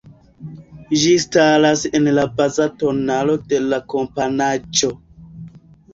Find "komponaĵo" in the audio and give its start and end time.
3.95-4.95